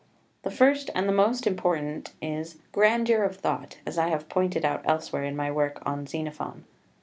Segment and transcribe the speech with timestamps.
[0.41, 4.65] The first and the most important is (1) grandeur of thought, as I have pointed
[4.65, 6.63] out elsewhere in my work on Xenophon.